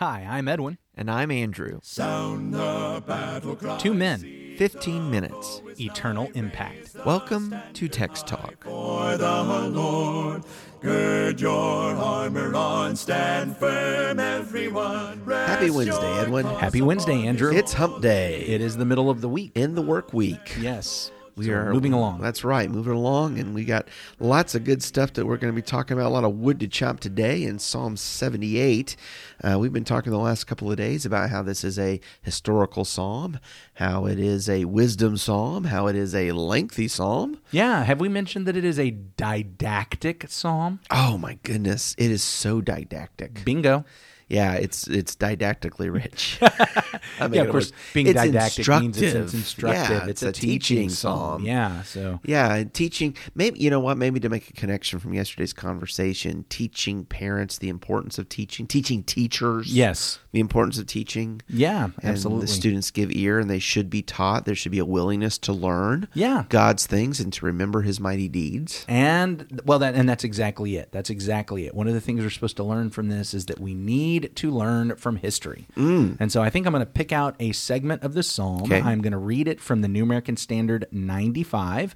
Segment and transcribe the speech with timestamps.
[0.00, 0.78] Hi, I'm Edwin.
[0.94, 1.80] And I'm Andrew.
[1.82, 3.78] Sound the battle cry.
[3.78, 5.60] Two men, 15 minutes.
[5.80, 6.94] eternal impact.
[7.04, 8.62] Welcome to Text Talk.
[8.62, 9.42] For the
[9.72, 10.44] Lord,
[10.80, 15.20] gird your armor on, stand firm, everyone.
[15.26, 16.46] Happy Wednesday, Edwin.
[16.46, 17.52] Happy Wednesday, Andrew.
[17.52, 19.50] It's hump day it is the middle of the week.
[19.56, 20.56] in the work week.
[20.60, 21.10] Yes.
[21.38, 22.20] We So are moving along.
[22.20, 23.88] That's right, moving along, and we got
[24.18, 26.08] lots of good stuff that we're going to be talking about.
[26.08, 28.96] A lot of wood to chop today in Psalm 78.
[29.42, 32.84] Uh, we've been talking the last couple of days about how this is a historical
[32.84, 33.38] psalm,
[33.74, 37.38] how it is a wisdom psalm, how it is a lengthy psalm.
[37.52, 37.84] Yeah.
[37.84, 40.80] Have we mentioned that it is a didactic psalm?
[40.90, 43.44] Oh my goodness, it is so didactic.
[43.44, 43.84] Bingo.
[44.28, 46.38] Yeah, it's it's didactically rich.
[46.42, 49.90] I mean, yeah, of course, being it's didactic means it's, it's instructive.
[49.90, 51.44] Yeah, it's, a, teaching psalm.
[51.44, 51.82] Yeah.
[51.82, 56.44] So Yeah, teaching maybe you know what, maybe to make a connection from yesterday's conversation,
[56.48, 60.18] teaching parents the importance of teaching, teaching teachers yes.
[60.32, 61.40] the importance of teaching.
[61.48, 61.84] Yeah.
[62.02, 62.42] And Absolutely.
[62.42, 64.44] the students give ear and they should be taught.
[64.44, 66.44] There should be a willingness to learn Yeah.
[66.48, 68.84] God's things and to remember his mighty deeds.
[68.88, 70.92] And well, that and that's exactly it.
[70.92, 71.74] That's exactly it.
[71.74, 74.50] One of the things we're supposed to learn from this is that we need to
[74.50, 75.66] learn from history.
[75.76, 76.16] Mm.
[76.20, 78.64] And so I think I'm going to pick out a segment of the psalm.
[78.64, 78.80] Okay.
[78.80, 81.94] I'm going to read it from the New American Standard 95,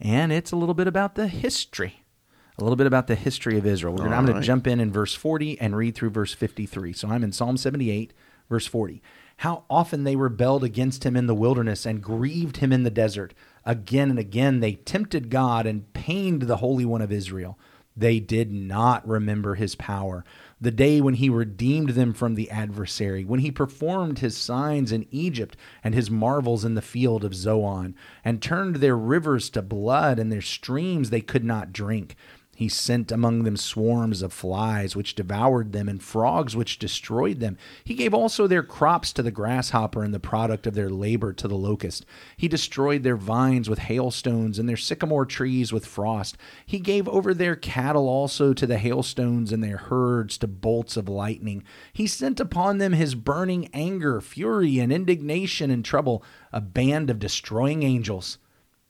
[0.00, 2.04] and it's a little bit about the history.
[2.58, 3.96] A little bit about the history of Israel.
[3.96, 4.40] Gonna, I'm going right.
[4.40, 6.92] to jump in in verse 40 and read through verse 53.
[6.92, 8.12] So I'm in Psalm 78,
[8.48, 9.02] verse 40.
[9.38, 13.34] How often they rebelled against him in the wilderness and grieved him in the desert.
[13.64, 17.58] Again and again they tempted God and pained the Holy One of Israel.
[17.96, 20.24] They did not remember his power.
[20.60, 25.06] The day when he redeemed them from the adversary, when he performed his signs in
[25.12, 30.18] Egypt and his marvels in the field of Zoan, and turned their rivers to blood
[30.18, 32.16] and their streams they could not drink.
[32.56, 37.56] He sent among them swarms of flies, which devoured them, and frogs, which destroyed them.
[37.82, 41.48] He gave also their crops to the grasshopper, and the product of their labor to
[41.48, 42.06] the locust.
[42.36, 46.36] He destroyed their vines with hailstones, and their sycamore trees with frost.
[46.64, 51.08] He gave over their cattle also to the hailstones, and their herds to bolts of
[51.08, 51.64] lightning.
[51.92, 56.22] He sent upon them his burning anger, fury, and indignation and trouble,
[56.52, 58.38] a band of destroying angels.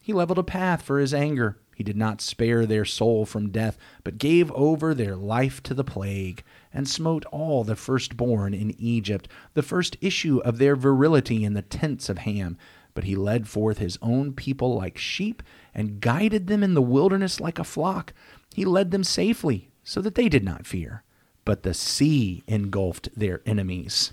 [0.00, 1.56] He leveled a path for his anger.
[1.74, 5.84] He did not spare their soul from death, but gave over their life to the
[5.84, 6.42] plague,
[6.72, 11.62] and smote all the firstborn in Egypt, the first issue of their virility in the
[11.62, 12.56] tents of Ham.
[12.94, 15.42] But he led forth his own people like sheep,
[15.74, 18.12] and guided them in the wilderness like a flock.
[18.54, 21.02] He led them safely, so that they did not fear.
[21.44, 24.12] But the sea engulfed their enemies.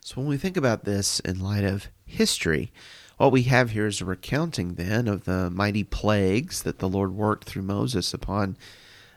[0.00, 2.70] So when we think about this in light of history,
[3.16, 7.12] what we have here is a recounting then of the mighty plagues that the Lord
[7.12, 8.56] worked through Moses upon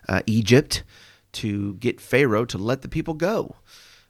[0.07, 0.83] uh, Egypt
[1.33, 3.55] to get Pharaoh to let the people go.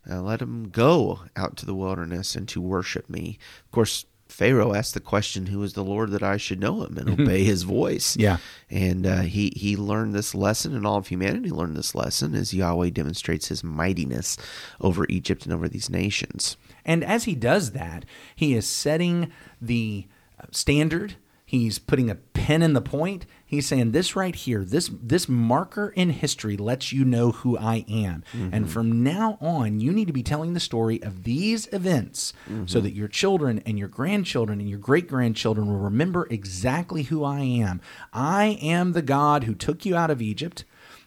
[0.10, 3.38] Uh, let them go out to the wilderness and to worship me.
[3.66, 6.98] Of course, Pharaoh asked the question, "Who is the Lord that I should know him
[6.98, 8.38] and obey His voice?" Yeah.
[8.70, 12.54] and uh, he he learned this lesson, and all of humanity learned this lesson as
[12.54, 14.38] Yahweh demonstrates His mightiness
[14.80, 16.56] over Egypt and over these nations.
[16.86, 19.32] And as he does that, he is setting
[19.62, 20.08] the
[20.52, 21.16] standard.
[21.50, 23.26] He's putting a pen in the point.
[23.44, 27.86] He's saying this right here, this this marker in history lets you know who I
[27.90, 28.24] am.
[28.34, 28.66] And mm-hmm.
[28.66, 32.82] from now on, you need to be telling the story of these events so mm-hmm.
[32.82, 37.40] that your children and your grandchildren and your great grandchildren will remember exactly who I
[37.40, 37.82] am.
[38.14, 40.66] I am the God who took you out of Egypt.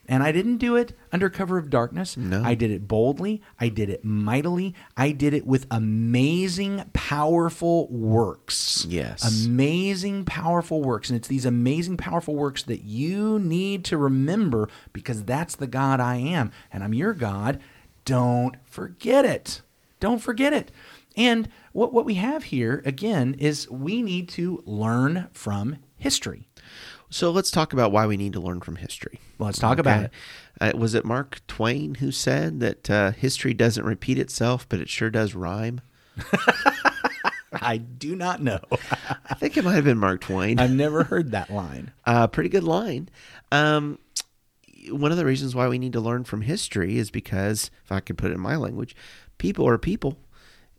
[0.08, 2.16] And I didn't do it under cover of darkness.
[2.16, 2.42] No.
[2.42, 3.40] I did it boldly.
[3.60, 4.74] I did it mightily.
[4.96, 8.84] I did it with amazing, powerful works.
[8.88, 9.46] Yes.
[9.46, 11.08] Amazing, powerful works.
[11.08, 16.00] And it's these amazing, powerful works that you need to remember because that's the God
[16.00, 16.50] I am.
[16.72, 17.60] And I'm your God.
[18.04, 19.62] Don't forget it.
[20.00, 20.72] Don't forget it.
[21.16, 26.48] And what, what we have here, again, is we need to learn from history.
[27.12, 29.20] So let's talk about why we need to learn from history.
[29.38, 30.10] Let's talk about it.
[30.58, 34.88] Uh, was it Mark Twain who said that uh, history doesn't repeat itself, but it
[34.88, 35.82] sure does rhyme?
[37.52, 38.60] I do not know.
[38.72, 40.58] I think it might have been Mark Twain.
[40.58, 41.92] I've never heard that line.
[42.04, 43.08] Uh, pretty good line.
[43.52, 43.98] Um,
[44.90, 48.00] one of the reasons why we need to learn from history is because, if I
[48.00, 48.96] could put it in my language,
[49.38, 50.18] people are people,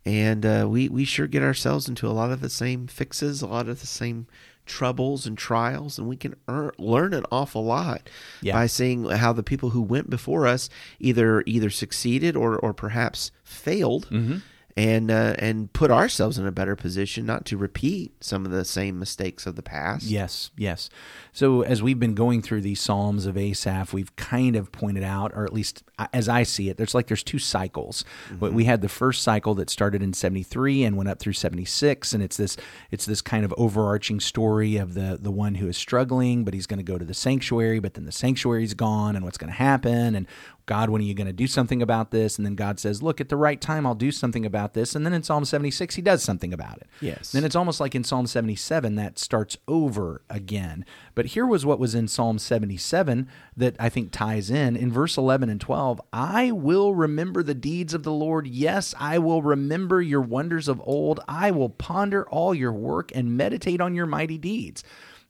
[0.04, 3.48] and uh, we we sure get ourselves into a lot of the same fixes, a
[3.48, 4.28] lot of the same
[4.66, 8.10] troubles and trials, and we can earn, learn an awful lot
[8.42, 8.54] Yeah.
[8.54, 10.70] by seeing how the people who went before us
[11.00, 14.08] either either succeeded or or perhaps failed.
[14.10, 14.38] Mm-hmm.
[14.76, 18.66] And uh, and put ourselves in a better position not to repeat some of the
[18.66, 20.06] same mistakes of the past.
[20.06, 20.90] Yes, yes.
[21.32, 25.32] So as we've been going through these Psalms of Asaph, we've kind of pointed out,
[25.36, 28.04] or at least as I see it, there's like there's two cycles.
[28.32, 28.54] Mm-hmm.
[28.54, 32.24] We had the first cycle that started in 73 and went up through 76, and
[32.24, 32.58] it's this
[32.90, 36.66] it's this kind of overarching story of the the one who is struggling, but he's
[36.66, 39.58] going to go to the sanctuary, but then the sanctuary's gone, and what's going to
[39.58, 40.26] happen, and
[40.66, 42.38] God, when are you going to do something about this?
[42.38, 44.96] And then God says, Look, at the right time, I'll do something about this.
[44.96, 46.88] And then in Psalm 76, he does something about it.
[47.02, 47.32] Yes.
[47.32, 50.86] Then it's almost like in Psalm 77 that starts over again.
[51.16, 53.28] But here was what was in Psalm 77
[53.58, 54.78] that I think ties in.
[54.78, 58.48] In verse 11 and 12, I will remember the deeds of the Lord.
[58.48, 61.20] Yes, I will remember your wonders of old.
[61.28, 64.84] I will ponder all your work and meditate on your mighty deeds.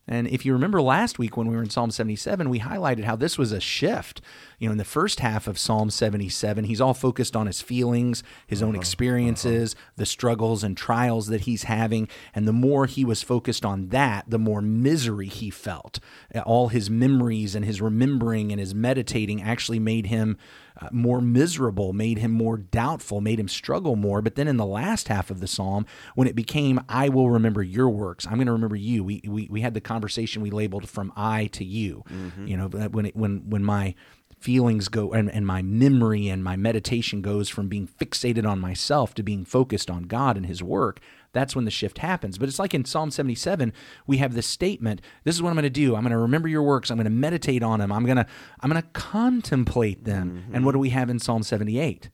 [0.07, 3.15] And if you remember last week when we were in Psalm 77, we highlighted how
[3.15, 4.21] this was a shift.
[4.59, 8.21] You know, in the first half of Psalm 77, he's all focused on his feelings,
[8.45, 9.91] his own uh-huh, experiences, uh-huh.
[9.97, 12.09] the struggles and trials that he's having.
[12.35, 16.00] And the more he was focused on that, the more misery he felt.
[16.45, 20.38] All his memories and his remembering and his meditating actually made him
[20.81, 24.22] uh, more miserable, made him more doubtful, made him struggle more.
[24.22, 25.86] But then in the last half of the psalm,
[26.16, 29.04] when it became, I will remember your works, I'm going to remember you.
[29.04, 32.04] We, we, we had the conversation we labeled from I to you.
[32.48, 33.96] You know, when, it, when, when my
[34.40, 39.14] feelings go and, and my memory and my meditation goes from being fixated on myself
[39.14, 41.00] to being focused on God and his work,
[41.33, 42.38] that's when the shift happens.
[42.38, 43.74] But it's like in Psalm 77,
[44.07, 45.95] we have this statement, this is what I'm going to do.
[45.95, 46.89] I'm going to remember your works.
[46.89, 47.91] I'm going to meditate on them.
[47.91, 48.25] I'm going to
[48.62, 50.45] I'm going to contemplate them.
[50.53, 52.09] And what do we have in Psalm 78?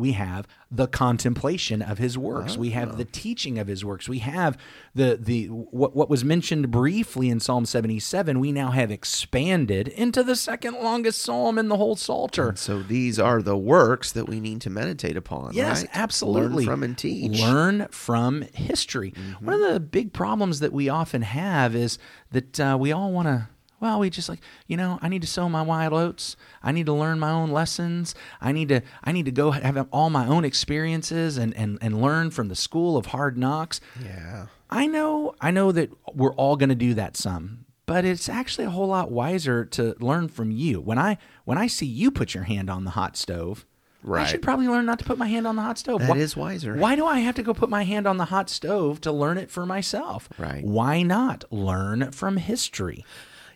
[0.00, 2.56] We have the contemplation of his works.
[2.56, 4.08] We have the teaching of his works.
[4.08, 4.56] We have
[4.94, 10.22] the the what what was mentioned briefly in Psalm 77, we now have expanded into
[10.22, 12.54] the second longest psalm in the whole Psalter.
[12.56, 15.52] So these are the works that we need to meditate upon.
[15.52, 15.90] Yes, right?
[15.94, 16.64] absolutely.
[16.64, 17.40] Learn from and teach.
[17.40, 19.12] Learn from history.
[19.40, 21.98] One of the big problems that we often have is
[22.30, 23.48] that uh, we all want to.
[23.80, 24.98] Well, we just like you know.
[25.02, 26.36] I need to sow my wild oats.
[26.62, 28.14] I need to learn my own lessons.
[28.40, 28.82] I need to.
[29.02, 32.54] I need to go have all my own experiences and and and learn from the
[32.56, 33.80] school of hard knocks.
[34.02, 34.46] Yeah.
[34.68, 35.34] I know.
[35.40, 38.86] I know that we're all going to do that some, but it's actually a whole
[38.88, 40.80] lot wiser to learn from you.
[40.80, 43.66] When I when I see you put your hand on the hot stove,
[44.02, 44.22] Right.
[44.22, 46.00] I should probably learn not to put my hand on the hot stove.
[46.00, 46.74] That Why- is wiser.
[46.74, 49.36] Why do I have to go put my hand on the hot stove to learn
[49.36, 50.26] it for myself?
[50.38, 50.64] Right.
[50.64, 53.04] Why not learn from history?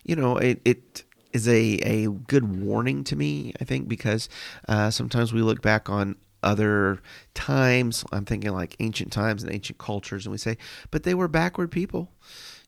[0.05, 1.03] You know, it, it
[1.33, 4.29] is a, a good warning to me, I think, because
[4.69, 7.01] uh, sometimes we look back on other
[7.33, 8.05] times.
[8.11, 10.57] I'm thinking like ancient times and ancient cultures, and we say,
[10.91, 12.11] but they were backward people.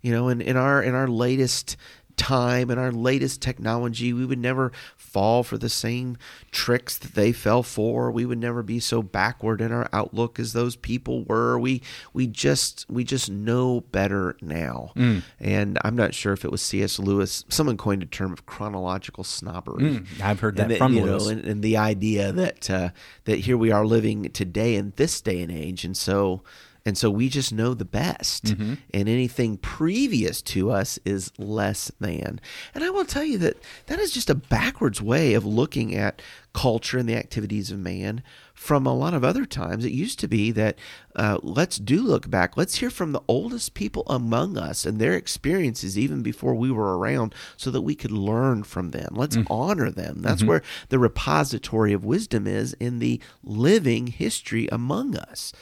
[0.02, 1.76] You know, and in our in our latest
[2.18, 6.18] time and our latest technology, we would never fall for the same
[6.52, 8.12] tricks that they fell for.
[8.12, 11.58] We would never be so backward in our outlook as those people were.
[11.60, 11.82] We
[12.14, 14.92] we just we just know better now.
[15.40, 17.00] And I'm not sure if it was C.S.
[17.00, 17.46] Lewis.
[17.50, 20.02] Someone coined a term of chronological snobbery.
[20.22, 21.26] I've heard And that from you Lewis.
[21.26, 22.90] know, and, and the idea that uh,
[23.26, 26.42] that here we are living today in this day and age, and so
[26.88, 28.74] and so we just know the best, Mm-hmm.
[28.94, 32.40] and anything previous to us is less than.
[32.74, 33.58] And I will tell you that
[33.88, 36.22] that is just a backwards way of looking at
[36.54, 38.24] culture and the activities of man.
[38.54, 40.80] From a lot of other times, it used to be that
[41.16, 42.58] uh, let's do look back.
[42.58, 46.98] Let's hear from the oldest people among us and their experiences even before we were
[46.98, 49.14] around, so that we could learn from them.
[49.16, 49.46] Let's Mm.
[49.52, 50.22] honor them.
[50.22, 55.54] That's where the repository of wisdom is in the living history among us.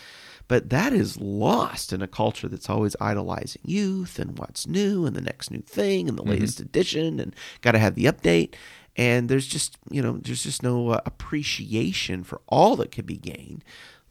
[0.47, 5.15] But that is lost in a culture that's always idolizing youth and what's new and
[5.15, 8.53] the next new thing and the latest edition and got to have the update.
[8.95, 13.17] And there's just, you know, there's just no uh, appreciation for all that could be
[13.17, 13.63] gained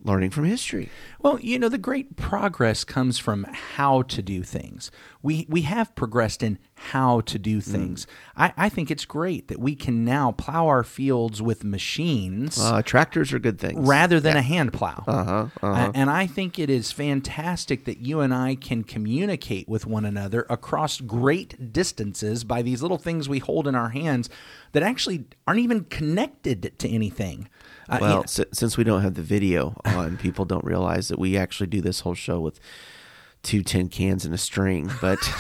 [0.05, 0.91] learning from history.
[1.21, 4.91] Well, you know, the great progress comes from how to do things.
[5.23, 8.07] We we have progressed in how to do things.
[8.37, 12.83] I, I think it's great that we can now plow our fields with machines Uh,
[12.83, 13.79] tractors are good things.
[13.89, 15.03] rather than a hand plow.
[15.07, 15.93] Uh-huh, uh-huh.
[15.95, 20.45] And I think it is fantastic that you and I can communicate with one another
[20.51, 24.29] across great distances by these little things we hold in our hands
[24.73, 27.49] that actually aren't even connected to anything.
[27.89, 31.37] Uh, Well, si- since we don't have the video on, people don't realize that we
[31.37, 32.61] actually do this whole show with
[33.43, 34.91] two tin cans and a string.
[35.01, 35.19] But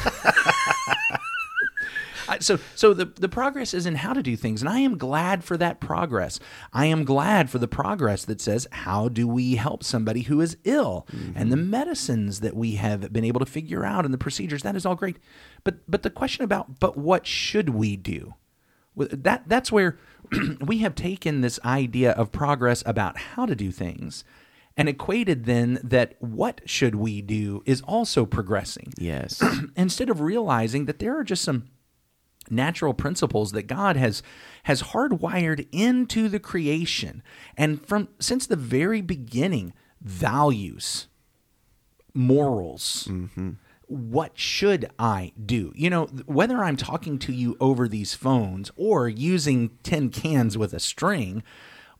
[2.40, 5.44] so so the the progress is in how to do things and i am glad
[5.44, 6.40] for that progress.
[6.72, 10.56] I am glad for the progress that says how do we help somebody who is
[10.64, 11.06] ill?
[11.34, 14.76] And the medicines that we have been able to figure out and the procedures that
[14.76, 15.16] is all great.
[15.64, 18.34] But but the question about but what should we do
[18.96, 19.98] that that's where
[20.60, 24.24] we have taken this idea of progress about how to do things
[24.76, 28.92] and equated then that what should we do is also progressing.
[29.04, 29.42] Yes.
[29.76, 31.68] Instead of realizing that there are just some
[32.50, 34.22] natural principles that God has
[34.64, 37.22] has hardwired into the creation
[37.56, 41.08] and from since the very beginning values
[42.12, 43.52] morals mm-hmm.
[43.86, 45.72] What should I do?
[45.74, 50.72] You know, whether I'm talking to you over these phones or using tin cans with
[50.72, 51.42] a string,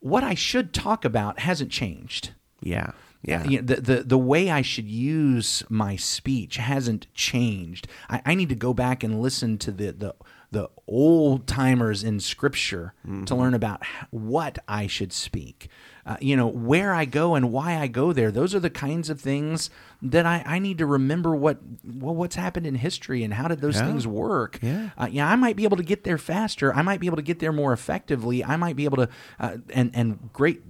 [0.00, 2.32] what I should talk about hasn't changed.
[2.62, 2.88] yeah.
[2.88, 2.92] Uh,
[3.26, 3.44] yeah.
[3.44, 7.88] You know, the, the the way I should use my speech hasn't changed.
[8.10, 10.14] I, I need to go back and listen to the the
[10.54, 12.94] the old timers in Scripture
[13.26, 15.68] to learn about what I should speak.
[16.06, 18.30] Uh, you know where I go and why I go there.
[18.30, 19.70] Those are the kinds of things
[20.02, 21.34] that I, I need to remember.
[21.34, 23.86] What well, what's happened in history and how did those Yeah.
[23.86, 24.58] things work?
[24.62, 24.90] Yeah.
[24.98, 26.74] Uh, yeah, I might be able to get there faster.
[26.74, 28.44] I might be able to get there more effectively.
[28.44, 29.08] I might be able to,
[29.40, 30.62] uh, and and great.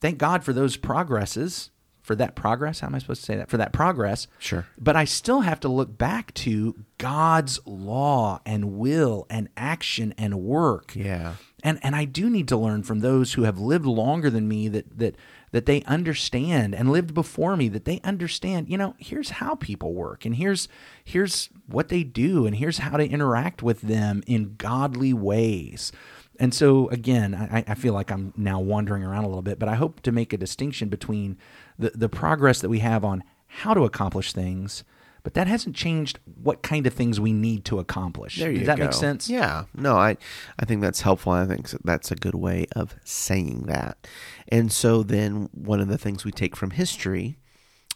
[0.00, 1.70] Thank God for those progresses.
[2.02, 3.48] For that progress, how am I supposed to say that?
[3.48, 4.66] For that progress, Sure.
[4.78, 10.40] But I still have to look back to God's law and will and action and
[10.40, 10.96] work.
[10.96, 11.34] Yeah.
[11.62, 14.68] And and I do need to learn from those who have lived longer than me
[14.68, 15.16] that that
[15.52, 19.92] that they understand and lived before me that they understand, you know, here's how people
[19.92, 20.66] work and here's
[21.04, 25.92] here's what they do and here's how to interact with them in godly ways.
[26.40, 29.68] And so again, I, I feel like I'm now wandering around a little bit, but
[29.68, 31.36] I hope to make a distinction between
[31.78, 34.84] the, the progress that we have on how to accomplish things,
[35.24, 38.36] but that hasn't changed what kind of things we need to accomplish.
[38.38, 38.84] There you Does that go.
[38.84, 39.28] make sense?
[39.28, 39.64] Yeah.
[39.74, 40.16] No, I
[40.58, 41.32] I think that's helpful.
[41.32, 44.06] I think that's a good way of saying that.
[44.48, 47.38] And so then one of the things we take from history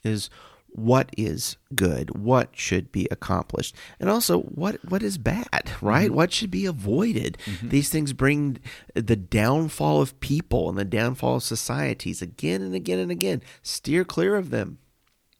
[0.02, 0.30] is
[0.70, 6.06] what is good, what should be accomplished, and also what what is bad, right?
[6.06, 6.14] Mm-hmm.
[6.14, 7.36] What should be avoided.
[7.44, 7.68] Mm-hmm.
[7.68, 8.58] These things bring
[8.94, 13.42] the downfall of people and the downfall of societies again and again and again.
[13.62, 14.78] Steer clear of them.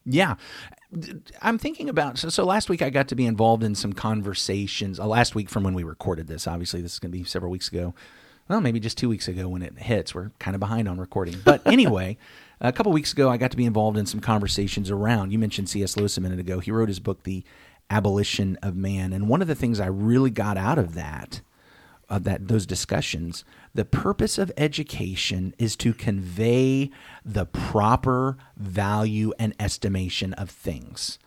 [0.05, 0.37] Yeah.
[1.43, 4.99] I'm thinking about so, so last week I got to be involved in some conversations.
[4.99, 7.51] Uh, last week from when we recorded this, obviously this is going to be several
[7.51, 7.95] weeks ago.
[8.49, 10.15] Well, maybe just two weeks ago when it hits.
[10.15, 12.17] We're kind of behind on recording, but anyway,
[12.61, 15.31] a couple weeks ago I got to be involved in some conversations around.
[15.31, 15.97] You mentioned C.S.
[15.97, 16.59] Lewis a minute ago.
[16.59, 17.45] He wrote his book, The
[17.91, 21.43] Abolition of Man, and one of the things I really got out of that
[22.09, 26.91] of that those discussions the purpose of education is to convey
[27.25, 31.19] the proper value and estimation of things.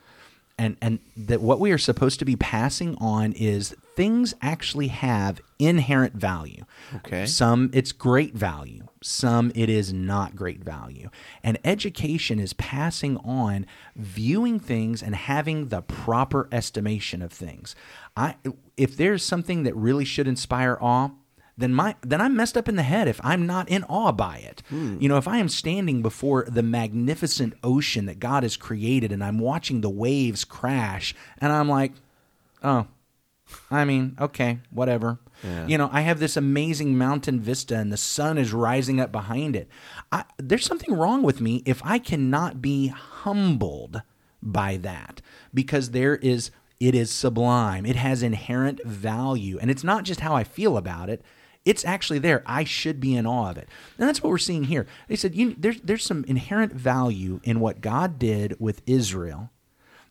[0.57, 5.39] And and that what we are supposed to be passing on is things actually have
[5.59, 6.63] inherent value.
[6.95, 7.27] Okay.
[7.27, 8.87] some it's great value.
[9.03, 11.11] Some it is not great value.
[11.43, 17.75] And education is passing on viewing things and having the proper estimation of things.
[18.17, 18.37] I
[18.75, 21.11] if there's something that really should inspire awe
[21.55, 24.37] then my then I'm messed up in the head if I'm not in awe by
[24.37, 24.63] it.
[24.69, 24.97] Hmm.
[24.99, 29.23] You know, if I am standing before the magnificent ocean that God has created and
[29.23, 31.91] I'm watching the waves crash and I'm like,
[32.63, 32.87] "Oh,
[33.69, 35.19] I mean, okay, whatever."
[35.67, 39.55] You know, I have this amazing mountain vista and the sun is rising up behind
[39.55, 39.67] it.
[40.11, 44.03] I, there's something wrong with me if I cannot be humbled
[44.41, 45.21] by that
[45.53, 47.85] because there is it is sublime.
[47.85, 51.23] It has inherent value and it's not just how I feel about it.
[51.63, 52.41] It's actually there.
[52.45, 53.69] I should be in awe of it.
[53.97, 54.87] And that's what we're seeing here.
[55.07, 59.51] They said you, there's, there's some inherent value in what God did with Israel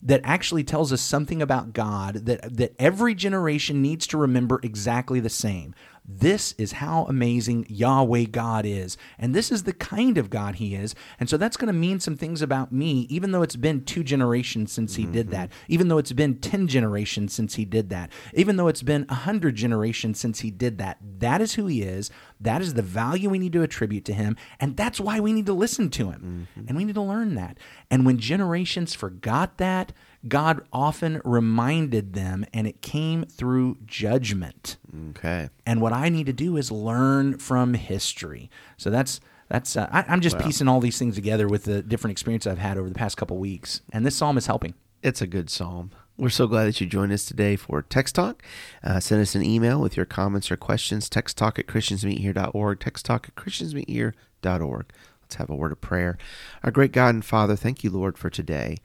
[0.02, 5.20] that actually tells us something about God that, that every generation needs to remember exactly
[5.20, 5.74] the same.
[6.12, 8.96] This is how amazing Yahweh God is.
[9.18, 10.94] And this is the kind of God He is.
[11.18, 14.02] And so that's going to mean some things about me, even though it's been two
[14.02, 15.72] generations since He did that, mm-hmm.
[15.72, 19.54] even though it's been 10 generations since He did that, even though it's been 100
[19.54, 20.98] generations since He did that.
[21.18, 22.10] That is who He is.
[22.40, 24.36] That is the value we need to attribute to Him.
[24.58, 26.48] And that's why we need to listen to Him.
[26.56, 26.68] Mm-hmm.
[26.68, 27.58] And we need to learn that.
[27.90, 29.92] And when generations forgot that,
[30.28, 34.76] God often reminded them, and it came through judgment.
[35.10, 35.48] Okay.
[35.64, 38.50] And what I need to do is learn from history.
[38.76, 42.12] So that's that's uh, I, I'm just piecing all these things together with the different
[42.12, 44.74] experience I've had over the past couple weeks, and this psalm is helping.
[45.02, 45.90] It's a good psalm.
[46.18, 48.42] We're so glad that you joined us today for Text Talk.
[48.84, 51.08] Uh, send us an email with your comments or questions.
[51.08, 52.78] Text Talk at ChristiansMeetHere.org.
[52.78, 54.92] Text Talk at ChristiansMeetHere.org.
[55.22, 56.18] Let's have a word of prayer.
[56.62, 58.76] Our great God and Father, thank you, Lord, for today.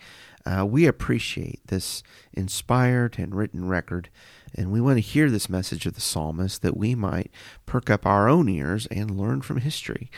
[0.46, 4.10] Uh, we appreciate this inspired and written record,
[4.54, 7.32] and we want to hear this message of the psalmist that we might
[7.66, 10.12] perk up our own ears and learn from history.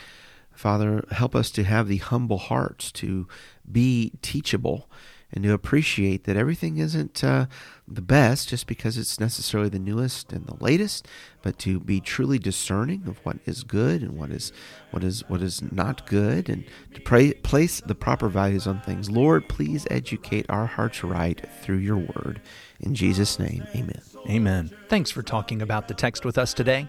[0.52, 3.26] Father, help us to have the humble hearts to
[3.70, 4.90] be teachable
[5.32, 7.46] and to appreciate that everything isn't uh,
[7.86, 11.06] the best just because it's necessarily the newest and the latest,
[11.42, 14.52] but to be truly discerning of what is good and what is
[14.90, 19.10] what is what is not good, and to pray, place the proper values on things.
[19.10, 22.40] Lord, please educate our hearts right through Your Word.
[22.80, 24.00] In Jesus' name, Amen.
[24.28, 24.70] Amen.
[24.88, 26.88] Thanks for talking about the text with us today.